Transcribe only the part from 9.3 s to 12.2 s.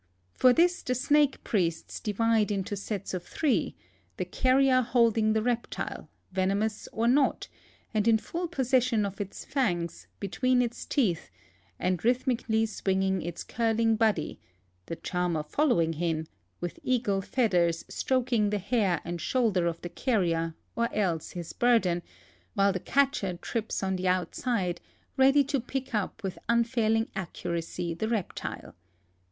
fangs, between his teeth, and